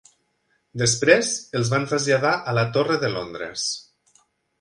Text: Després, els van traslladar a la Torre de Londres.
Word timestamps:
Després, 0.81 1.29
els 1.59 1.69
van 1.73 1.85
traslladar 1.91 2.31
a 2.37 2.55
la 2.59 2.63
Torre 2.79 2.97
de 3.05 3.13
Londres. 3.17 3.67